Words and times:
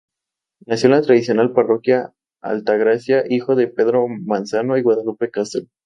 Nació 0.65 0.87
en 0.87 0.93
la 0.93 1.01
tradicional 1.03 1.53
parroquia 1.53 2.11
Altagracia, 2.41 3.23
hijo 3.29 3.55
de 3.55 3.67
Pedro 3.67 4.07
Manzano 4.07 4.75
y 4.75 4.81
Guadalupe 4.81 5.29
Castro. 5.29 5.67